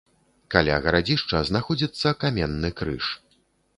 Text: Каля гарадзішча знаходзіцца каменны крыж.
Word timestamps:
Каля 0.53 0.77
гарадзішча 0.85 1.41
знаходзіцца 1.49 2.15
каменны 2.25 2.69
крыж. 2.81 3.05